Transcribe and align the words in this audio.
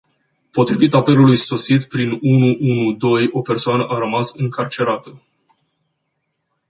Potrivit 0.51 0.93
apelului 0.93 1.35
sosit 1.35 1.83
prin 1.83 2.19
unu 2.21 2.57
unu 2.59 2.91
doi, 2.93 3.29
o 3.31 3.41
persoană 3.41 3.87
a 3.87 3.97
rămas 3.97 4.33
încarcerată. 4.33 5.21